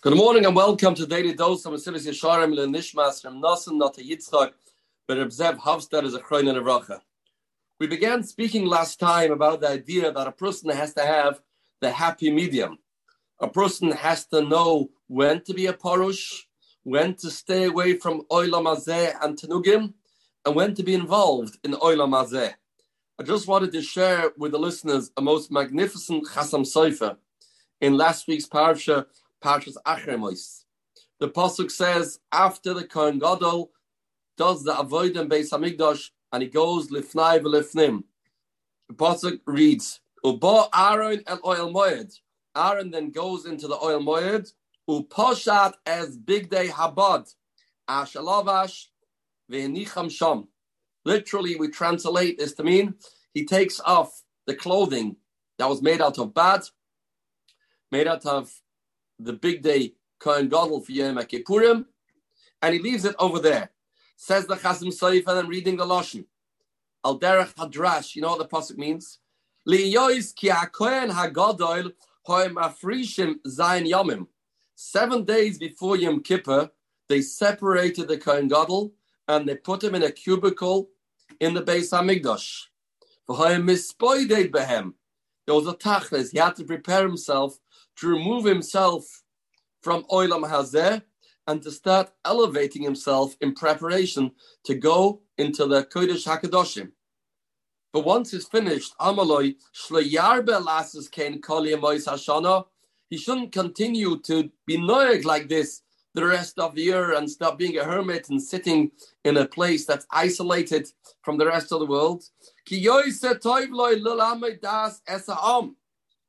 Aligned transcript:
Good 0.00 0.16
morning 0.16 0.46
and 0.46 0.54
welcome 0.54 0.94
to 0.94 1.06
Daily 1.08 1.32
Dose 1.32 1.66
of 1.66 1.72
Mesilas 1.72 2.06
Yesharim 2.06 2.54
Nishmas 2.54 3.20
from 3.20 3.42
Nasan 3.42 3.78
Nata 3.78 4.00
Yitzchak, 4.00 4.52
but 5.08 5.18
Zev 5.30 5.58
Havstad 5.58 6.04
is 6.04 6.14
a 6.14 6.20
Chroin 6.20 6.46
and 6.46 6.56
a 6.56 6.60
Racha. 6.60 7.00
We 7.80 7.88
began 7.88 8.22
speaking 8.22 8.64
last 8.64 9.00
time 9.00 9.32
about 9.32 9.60
the 9.60 9.68
idea 9.68 10.12
that 10.12 10.28
a 10.28 10.30
person 10.30 10.70
has 10.70 10.94
to 10.94 11.04
have 11.04 11.40
the 11.80 11.90
happy 11.90 12.30
medium. 12.30 12.78
A 13.40 13.48
person 13.48 13.90
has 13.90 14.24
to 14.26 14.40
know 14.40 14.90
when 15.08 15.42
to 15.42 15.52
be 15.52 15.66
a 15.66 15.72
parush, 15.72 16.46
when 16.84 17.14
to 17.14 17.28
stay 17.28 17.64
away 17.64 17.94
from 17.94 18.22
Oilam 18.30 18.72
Azeh 18.72 19.16
and 19.20 19.36
Tanugim, 19.36 19.94
and 20.46 20.54
when 20.54 20.76
to 20.76 20.84
be 20.84 20.94
involved 20.94 21.58
in 21.64 21.72
Oilam 21.72 22.12
Azeh. 22.12 22.54
I 23.18 23.22
just 23.24 23.48
wanted 23.48 23.72
to 23.72 23.82
share 23.82 24.30
with 24.38 24.52
the 24.52 24.60
listeners 24.60 25.10
a 25.16 25.20
most 25.20 25.50
magnificent 25.50 26.24
Chasam 26.28 26.64
Sofer 26.64 27.16
in 27.80 27.96
last 27.96 28.28
week's 28.28 28.46
parsha 28.46 29.06
Parshas 29.42 29.76
Achremois. 29.86 30.64
The 31.20 31.28
pasuk 31.28 31.70
says 31.70 32.20
after 32.32 32.74
the 32.74 32.84
Kohen 32.84 33.18
Gadol 33.18 33.70
does 34.36 34.62
the 34.62 34.72
avodim 34.72 35.28
Beis 35.28 35.50
Hamikdash 35.50 36.10
and 36.32 36.42
he 36.42 36.48
goes 36.48 36.90
lifnai 36.90 37.40
v'lifnim. 37.40 38.04
The 38.88 38.94
pasuk 38.94 39.40
reads 39.46 40.00
Ubo 40.24 40.68
Aaron 40.74 41.22
el 41.26 41.40
oil 41.44 41.72
moed. 41.72 42.12
Aaron 42.56 42.90
then 42.90 43.10
goes 43.10 43.46
into 43.46 43.68
the 43.68 43.76
oil 43.82 44.00
moed. 44.00 44.52
Uposhat 44.88 45.74
as 45.84 46.16
big 46.16 46.50
day 46.50 46.68
habad 46.68 47.32
ashalavash 47.88 48.86
ve'nicham 49.50 50.10
sham. 50.10 50.48
Literally, 51.04 51.56
we 51.56 51.68
translate 51.68 52.38
this 52.38 52.52
to 52.54 52.64
mean 52.64 52.94
he 53.34 53.44
takes 53.44 53.80
off 53.80 54.22
the 54.46 54.54
clothing 54.54 55.16
that 55.58 55.68
was 55.68 55.82
made 55.82 56.00
out 56.00 56.18
of 56.18 56.34
bad, 56.34 56.62
made 57.90 58.06
out 58.06 58.24
of 58.26 58.52
the 59.18 59.32
big 59.32 59.62
day 59.62 59.94
Kohen 60.18 60.48
Gadol 60.48 60.80
for 60.80 60.92
Yom 60.92 61.16
Kippurim, 61.18 61.86
and 62.62 62.74
he 62.74 62.80
leaves 62.80 63.04
it 63.04 63.14
over 63.18 63.38
there. 63.38 63.70
Says 64.16 64.46
the 64.46 64.56
Chasim 64.56 64.88
Soif, 64.88 65.26
and 65.26 65.38
I'm 65.38 65.48
reading 65.48 65.76
the 65.76 65.84
Lashon. 65.86 66.24
Al 67.04 67.18
derech 67.18 67.54
hadrash, 67.54 68.16
you 68.16 68.22
know 68.22 68.30
what 68.30 68.38
the 68.38 68.48
pasuk 68.48 68.76
means? 68.76 69.18
Liyois 69.66 70.34
ki 70.34 70.48
hakohen 70.48 71.10
hagadol 71.10 71.92
hoim 72.26 72.54
afrishim 72.54 73.36
zayin 73.46 73.88
yomim. 73.88 74.26
Seven 74.74 75.24
days 75.24 75.58
before 75.58 75.96
Yom 75.96 76.22
Kippur, 76.22 76.70
they 77.08 77.20
separated 77.20 78.08
the 78.08 78.18
Kohen 78.18 78.48
Gadol 78.48 78.92
and 79.26 79.48
they 79.48 79.56
put 79.56 79.82
him 79.82 79.94
in 79.94 80.02
a 80.02 80.10
cubicle 80.10 80.88
in 81.40 81.54
the 81.54 81.62
Beis 81.62 81.90
Hamikdash. 81.90 82.66
There 85.46 85.54
was 85.54 85.66
a 85.66 85.74
tachlis. 85.74 86.32
He 86.32 86.38
had 86.38 86.56
to 86.56 86.64
prepare 86.64 87.06
himself 87.06 87.58
to 87.98 88.08
remove 88.08 88.44
himself 88.44 89.04
from 89.82 90.04
Oilam 90.04 90.48
Hazeh 90.48 91.02
and 91.46 91.62
to 91.62 91.70
start 91.70 92.10
elevating 92.24 92.82
himself 92.82 93.36
in 93.40 93.54
preparation 93.54 94.30
to 94.64 94.74
go 94.74 95.22
into 95.38 95.66
the 95.66 95.84
Kodesh 95.84 96.26
HaKadoshim. 96.26 96.92
But 97.92 98.04
once 98.04 98.32
he's 98.32 98.46
finished, 98.46 98.92
Amaloi, 99.00 99.56
Shleyarbe 99.74 100.62
Lasses 100.64 101.08
Kain 101.08 101.40
Koli 101.40 101.72
Hashana, 101.72 102.66
he 103.08 103.16
shouldn't 103.16 103.52
continue 103.52 104.20
to 104.20 104.50
be 104.66 104.76
noig 104.76 105.24
like 105.24 105.48
this 105.48 105.80
the 106.14 106.26
rest 106.26 106.58
of 106.58 106.74
the 106.74 106.82
year 106.82 107.12
and 107.12 107.30
stop 107.30 107.58
being 107.58 107.78
a 107.78 107.84
hermit 107.84 108.28
and 108.28 108.42
sitting 108.42 108.90
in 109.24 109.36
a 109.36 109.46
place 109.46 109.86
that's 109.86 110.06
isolated 110.10 110.88
from 111.22 111.38
the 111.38 111.46
rest 111.46 111.72
of 111.72 111.80
the 111.80 111.86
world. 111.86 112.24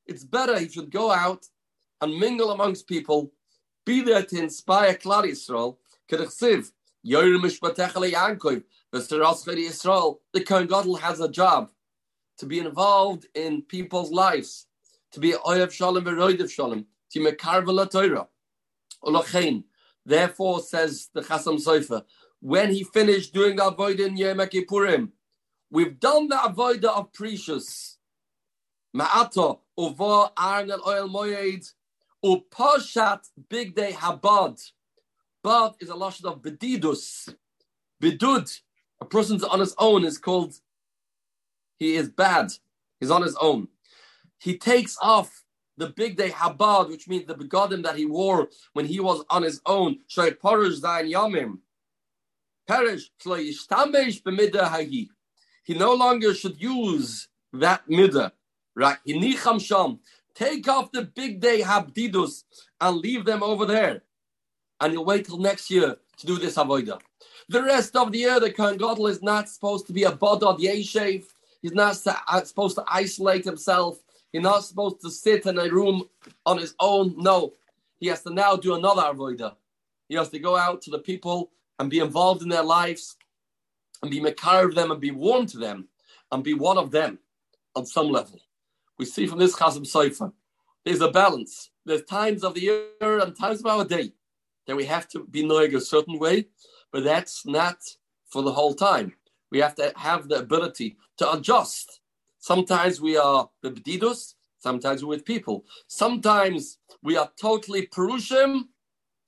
It's 0.08 0.24
better 0.24 0.60
he 0.60 0.70
should 0.70 0.92
go 0.92 1.12
out 1.12 1.46
and 2.02 2.18
mingle 2.18 2.52
amongst 2.52 2.88
people, 2.88 3.32
be 3.86 4.02
there 4.02 4.24
to 4.24 4.38
inspire 4.40 4.94
Klal 4.96 5.26
Yisrael. 5.26 5.78
Kedechsiv, 6.10 6.72
Yorim 7.06 7.42
Mishpatechale 7.42 8.12
Yankov, 8.12 8.64
Yisrael. 8.94 10.20
The 10.34 10.44
Kohen 10.44 10.68
Gadol 10.68 10.96
has 10.98 11.20
a 11.20 11.30
job 11.30 11.70
to 12.38 12.46
be 12.46 12.60
involved 12.60 13.28
in 13.36 13.62
people's 13.64 14.12
lives, 14.12 14.68
to 15.12 15.20
be 15.20 15.34
Oyev 15.34 15.72
Shalom 15.72 16.06
Veroidev 16.06 16.50
Shalom, 16.50 16.86
to 17.12 17.20
Mekarva 17.20 17.90
Torah. 17.90 18.28
Olachein. 19.04 19.64
Therefore, 20.06 20.62
says 20.62 21.10
the 21.14 21.22
Chasam 21.22 21.64
Sofer, 21.64 22.04
when 22.40 22.74
he 22.74 22.84
finished 22.84 23.34
doing 23.34 23.58
the 23.58 23.64
avodah 23.64 24.08
in 24.08 24.18
Yom 24.18 24.38
Kippurim, 24.38 25.10
we've 25.70 26.00
done 26.00 26.28
the 26.28 26.36
avodah 26.36 26.98
of 26.98 27.14
precious. 27.14 27.98
Ma'ato, 28.96 29.60
uvo 29.78 30.32
arnel 30.36 30.86
oil 30.88 31.08
moyed, 31.08 31.70
Upashat 32.24 33.22
big 33.50 33.76
day 33.76 33.92
habad. 33.94 34.62
Bad 35.44 35.74
is 35.80 35.90
a 35.90 35.94
lashon 35.94 36.26
of 36.26 36.42
bedidus. 36.42 37.34
Bedud, 38.02 38.60
a 39.00 39.06
person's 39.06 39.44
on 39.44 39.60
his 39.60 39.74
own 39.78 40.04
is 40.04 40.18
called, 40.18 40.54
he 41.78 41.96
is 41.96 42.10
bad. 42.10 42.52
He's 43.00 43.12
on 43.12 43.22
his 43.22 43.36
own. 43.40 43.70
He 44.38 44.58
takes 44.58 44.98
off 45.02 45.44
the 45.78 45.88
big 45.88 46.18
day 46.18 46.30
habad, 46.30 46.90
which 46.90 47.08
means 47.08 47.26
the 47.26 47.36
begodim 47.36 47.84
that 47.84 47.96
he 47.96 48.06
wore 48.06 48.50
when 48.74 48.86
he 48.86 49.00
was 49.00 49.24
on 49.30 49.44
his 49.44 49.62
own. 49.66 50.00
Shoy 50.10 50.38
parish 50.38 50.82
zayin 50.82 51.12
yamim. 51.12 51.60
Perish 52.68 53.10
He 55.64 55.74
no 55.74 55.94
longer 55.94 56.34
should 56.34 56.62
use 56.62 57.30
that 57.54 57.88
midah. 57.88 58.32
Right? 58.76 58.98
Hinicham 59.08 59.62
sham. 59.62 60.00
Take 60.40 60.70
off 60.70 60.94
the 60.94 61.02
big 61.02 61.42
day 61.42 61.60
habdidus 61.60 62.46
and 62.80 62.96
leave 62.96 63.26
them 63.26 63.44
over 63.44 63.66
there. 63.66 64.04
And 64.80 64.94
you'll 64.94 65.04
wait 65.04 65.26
till 65.26 65.38
next 65.38 65.70
year 65.70 65.98
to 66.16 66.26
do 66.26 66.38
this 66.38 66.56
avodah. 66.56 67.02
The 67.50 67.62
rest 67.62 67.98
of 67.98 68.14
the 68.14 68.20
year, 68.20 68.40
the 68.40 68.50
Kohen 68.50 68.78
Gadol 68.78 69.08
is 69.08 69.22
not 69.22 69.50
supposed 69.50 69.86
to 69.88 69.94
be 69.94 70.04
a 70.04 70.14
bodod 70.14 70.60
yeshev. 70.60 71.26
He's 71.62 71.74
not 71.74 71.98
uh, 72.08 72.42
supposed 72.46 72.78
to 72.78 72.86
isolate 72.88 73.44
himself. 73.44 74.00
He's 74.32 74.42
not 74.42 74.64
supposed 74.64 75.02
to 75.02 75.12
sit 75.12 75.46
in 75.46 75.60
a 75.60 75.68
room 75.68 76.06
on 76.46 76.58
his 76.58 76.74
own. 76.80 77.16
No, 77.18 77.52
he 78.00 78.08
has 78.08 78.24
to 78.24 78.30
now 78.30 78.56
do 78.56 78.76
another 78.76 79.02
avodah. 79.02 79.56
He 80.08 80.16
has 80.16 80.30
to 80.30 80.40
go 80.40 80.56
out 80.56 80.82
to 80.84 80.90
the 80.90 81.00
people 81.00 81.52
and 81.80 81.90
be 81.90 82.00
involved 82.00 82.44
in 82.44 82.50
their 82.50 82.64
lives 82.64 83.18
and 84.02 84.10
be 84.10 84.22
makar 84.22 84.64
of 84.64 84.76
them 84.76 84.92
and 84.92 85.02
be 85.02 85.12
warm 85.12 85.48
to 85.48 85.58
them 85.58 85.90
and 86.32 86.46
be 86.46 86.54
one 86.54 86.78
of 86.78 86.92
them 86.92 87.20
on 87.76 87.86
some 87.86 88.10
level 88.10 88.40
we 89.00 89.06
see 89.06 89.26
from 89.26 89.40
this 89.40 89.56
Chasam 89.56 89.90
Sofer, 89.90 90.32
there's 90.86 91.02
a 91.02 91.10
balance. 91.10 91.72
There's 91.86 92.04
times 92.04 92.44
of 92.44 92.54
the 92.54 92.62
year 92.62 92.84
and 93.02 93.36
times 93.36 93.62
of 93.62 93.66
our 93.66 93.86
day 93.86 94.12
that 94.68 94.76
we 94.76 94.86
have 94.86 95.08
to 95.10 95.26
be 95.26 95.44
knowing 95.44 95.74
a 95.74 95.82
certain 95.82 96.20
way, 96.20 96.48
but 96.92 97.06
that's 97.06 97.46
not 97.46 97.78
for 98.28 98.44
the 98.44 98.52
whole 98.52 98.76
time. 98.76 99.14
We 99.52 99.60
have 99.60 99.74
to 99.76 99.94
have 99.96 100.28
the 100.28 100.40
ability 100.40 100.98
to 101.18 101.32
adjust. 101.32 102.02
Sometimes 102.40 103.02
we 103.02 103.18
are 103.18 103.50
the 103.64 104.34
sometimes 104.60 105.04
we're 105.04 105.10
with 105.10 105.26
people. 105.26 105.66
Sometimes 105.88 106.78
we 107.02 107.16
are 107.16 107.32
totally 107.42 107.88
perushim, 107.88 108.66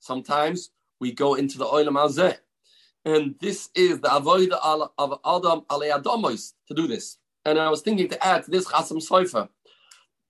sometimes 0.00 0.70
we 1.00 1.12
go 1.12 1.34
into 1.34 1.58
the 1.58 1.66
oil 1.66 1.88
of 1.96 2.38
And 3.04 3.34
this 3.40 3.70
is 3.74 4.00
the 4.00 4.14
avoid 4.14 4.52
of 4.52 5.18
Adam 5.24 5.62
alei 5.70 6.52
to 6.68 6.74
do 6.74 6.86
this. 6.86 7.16
And 7.44 7.58
I 7.58 7.70
was 7.70 7.80
thinking 7.80 8.08
to 8.10 8.24
add 8.24 8.44
to 8.44 8.50
this 8.50 8.66
Chasam 8.66 8.98
Sofer 8.98 9.48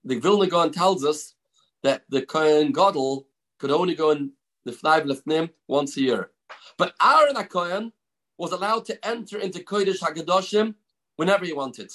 the 0.03 0.19
Vilna 0.19 0.47
Gaon 0.47 0.71
tells 0.71 1.03
us 1.05 1.35
that 1.83 2.03
the 2.09 2.21
Kohen 2.21 2.71
Gadol 2.71 3.27
could 3.59 3.71
only 3.71 3.95
go 3.95 4.11
in 4.11 4.31
the 4.65 4.71
Fnaiv 4.71 5.05
Lefnim 5.05 5.49
once 5.67 5.97
a 5.97 6.01
year. 6.01 6.31
But 6.77 6.93
Aaron 7.01 7.35
HaKohen 7.35 7.91
was 8.37 8.51
allowed 8.51 8.85
to 8.85 9.07
enter 9.07 9.37
into 9.37 9.59
Kodesh 9.59 9.99
HaKadoshim 9.99 10.75
whenever 11.17 11.45
he 11.45 11.53
wanted. 11.53 11.91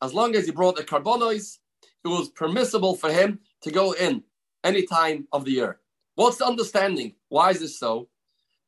As 0.00 0.14
long 0.14 0.34
as 0.34 0.46
he 0.46 0.52
brought 0.52 0.76
the 0.76 0.84
korbanos, 0.84 1.58
it 2.04 2.08
was 2.08 2.28
permissible 2.30 2.96
for 2.96 3.10
him 3.10 3.40
to 3.62 3.70
go 3.70 3.92
in 3.92 4.22
any 4.64 4.86
time 4.86 5.26
of 5.32 5.44
the 5.44 5.52
year. 5.52 5.80
What's 6.14 6.38
the 6.38 6.46
understanding? 6.46 7.14
Why 7.28 7.50
is 7.50 7.60
this 7.60 7.78
so? 7.78 8.08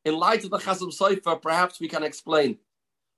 In 0.05 0.17
light 0.17 0.45
of 0.45 0.51
the 0.51 0.59
Chasam 0.59 0.97
Sofer, 0.97 1.41
perhaps 1.41 1.81
we 1.81 1.89
can 1.89 2.03
explain. 2.03 2.59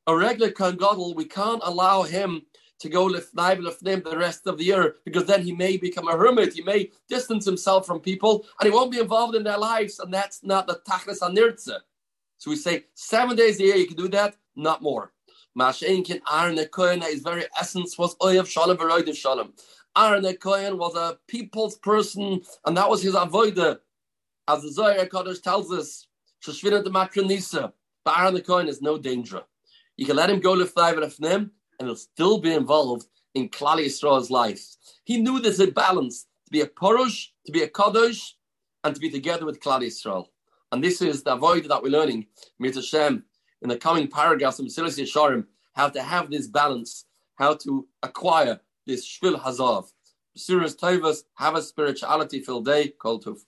A 0.07 0.17
regular 0.17 0.51
Kohen 0.53 0.77
Gadol, 0.77 1.15
we 1.15 1.25
can't 1.25 1.63
allow 1.65 2.03
him 2.03 2.43
to 2.81 2.89
go 2.89 3.07
lifnai 3.07 3.59
lifnim 3.59 4.05
the 4.05 4.17
rest 4.17 4.47
of 4.47 4.59
the 4.59 4.65
year 4.65 4.97
because 5.05 5.25
then 5.25 5.43
he 5.43 5.53
may 5.53 5.77
become 5.77 6.09
a 6.09 6.17
hermit. 6.17 6.55
He 6.55 6.63
may 6.63 6.91
distance 7.09 7.45
himself 7.45 7.87
from 7.87 8.01
people 8.01 8.47
and 8.61 8.69
he 8.71 8.75
won't 8.75 8.93
be 8.93 9.01
involved 9.01 9.35
in 9.35 9.45
their 9.45 9.59
lives, 9.59 9.99
and 9.99 10.13
that's 10.13 10.43
not 10.43 10.67
the 10.67 10.81
tachlis 10.89 11.21
anirtze. 11.21 11.79
So 12.39 12.51
we 12.51 12.57
say 12.57 12.85
seven 12.95 13.37
days 13.37 13.59
a 13.61 13.65
year 13.65 13.77
you 13.77 13.87
can 13.87 13.97
do 13.97 14.09
that, 14.09 14.37
not 14.55 14.83
more. 14.83 15.13
Masha'inkin 15.59 16.21
Aaron 16.31 16.63
Kohen, 16.67 17.01
his 17.01 17.23
very 17.23 17.47
essence 17.59 17.97
was 17.97 18.15
oyav 18.17 18.47
shalom 18.47 18.77
v'roidev 18.77 19.17
shalom. 19.17 19.55
Aaron 19.97 20.31
Kohen 20.37 20.77
was 20.77 20.95
a 20.95 21.19
people's 21.27 21.79
person, 21.79 22.43
and 22.67 22.77
that 22.77 22.91
was 22.91 23.03
his 23.03 23.15
avoider. 23.15 23.79
As 24.47 24.63
the 24.63 24.71
Zohar 24.71 25.07
Kodesh 25.07 25.43
tells 25.43 25.73
us, 25.73 26.07
Shashvina 26.45 26.85
de 26.85 26.91
Makronisa, 26.91 27.73
but 28.05 28.19
Aaron 28.19 28.39
Kohen 28.43 28.69
is 28.69 28.83
no 28.83 28.99
danger. 28.99 29.43
You 29.97 30.05
can 30.05 30.17
let 30.17 30.29
him 30.29 30.41
go 30.41 30.55
lifnai 30.55 30.95
v'lifnim, 30.95 31.35
and 31.35 31.51
he'll 31.81 31.97
still 31.97 32.39
be 32.39 32.53
involved 32.53 33.07
in 33.35 33.49
Klal 33.49 33.79
Yisrael's 33.79 34.31
life. 34.31 34.65
He 35.05 35.19
knew 35.19 35.41
there's 35.41 35.61
a 35.61 35.71
balance 35.71 36.27
to 36.47 36.51
be 36.51 36.61
a 36.63 36.67
Purush, 36.67 37.29
to 37.45 37.53
be 37.53 37.63
a 37.63 37.69
Kaddish, 37.69 38.37
and 38.83 38.95
to 38.95 39.01
be 39.01 39.11
together 39.11 39.45
with 39.45 39.61
Klal 39.61 39.83
Yisrael. 39.83 40.27
And 40.73 40.83
this 40.83 41.03
is 41.03 41.23
the 41.23 41.35
avoid 41.35 41.65
that 41.65 41.83
we're 41.83 41.91
learning, 41.91 42.27
Mir 42.59 42.73
Hashem, 42.73 43.25
in 43.63 43.69
the 43.69 43.77
coming 43.77 44.09
paragraphs 44.09 44.59
of 44.59 44.67
Mesilas 44.67 44.99
Yesharim, 44.99 45.47
how 45.75 45.89
to 45.89 46.03
have 46.03 46.31
this 46.31 46.47
balance, 46.47 47.05
how 47.37 47.55
to 47.55 47.87
acquire 48.03 48.61
this 48.87 49.07
Shvil 49.07 49.41
Hazav. 49.41 49.93
Surah's 50.37 50.77
Tovas, 50.77 51.23
have 51.35 51.55
a 51.55 51.63
spirituality 51.63 52.41
filled 52.41 52.67
day, 52.67 52.89
Kol 52.89 53.21
Tov. 53.21 53.39